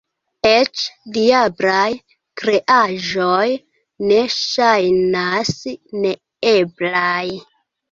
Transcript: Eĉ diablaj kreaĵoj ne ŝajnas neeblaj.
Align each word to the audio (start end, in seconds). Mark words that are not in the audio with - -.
Eĉ 0.51 0.85
diablaj 1.17 1.91
kreaĵoj 2.41 3.45
ne 4.07 4.19
ŝajnas 4.39 5.55
neeblaj. 6.09 7.25